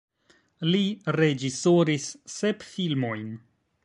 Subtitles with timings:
[0.75, 0.79] Li
[1.19, 2.07] reĝisoris
[2.37, 3.29] sep filmojn.